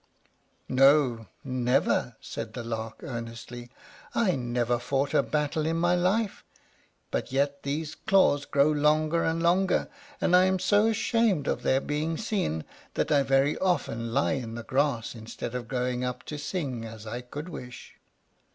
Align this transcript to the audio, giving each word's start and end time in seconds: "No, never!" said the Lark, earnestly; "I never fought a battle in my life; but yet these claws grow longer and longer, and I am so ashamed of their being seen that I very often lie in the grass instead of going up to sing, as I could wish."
"No, 0.67 1.27
never!" 1.43 2.15
said 2.19 2.53
the 2.53 2.63
Lark, 2.63 3.01
earnestly; 3.03 3.69
"I 4.15 4.31
never 4.35 4.79
fought 4.79 5.13
a 5.13 5.21
battle 5.21 5.67
in 5.67 5.77
my 5.77 5.93
life; 5.93 6.43
but 7.11 7.31
yet 7.31 7.61
these 7.61 7.93
claws 7.93 8.45
grow 8.45 8.71
longer 8.71 9.23
and 9.23 9.43
longer, 9.43 9.89
and 10.19 10.35
I 10.35 10.45
am 10.45 10.57
so 10.57 10.87
ashamed 10.87 11.47
of 11.47 11.61
their 11.61 11.81
being 11.81 12.17
seen 12.17 12.65
that 12.95 13.11
I 13.11 13.21
very 13.21 13.59
often 13.59 14.11
lie 14.11 14.31
in 14.33 14.55
the 14.55 14.63
grass 14.63 15.13
instead 15.13 15.53
of 15.53 15.67
going 15.67 16.03
up 16.03 16.23
to 16.23 16.39
sing, 16.39 16.83
as 16.83 17.05
I 17.05 17.21
could 17.21 17.47
wish." 17.47 17.99